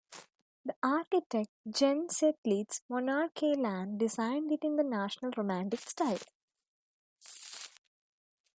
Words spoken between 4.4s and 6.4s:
it in the National Romantic style.